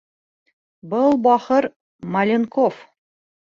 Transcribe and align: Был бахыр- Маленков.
Был 0.93 1.13
бахыр- 1.23 1.69
Маленков. 2.13 2.83